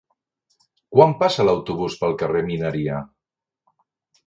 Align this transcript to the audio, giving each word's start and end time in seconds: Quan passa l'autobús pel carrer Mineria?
Quan 0.95 1.13
passa 1.19 1.45
l'autobús 1.45 1.99
pel 2.01 2.17
carrer 2.23 2.43
Mineria? 2.49 3.05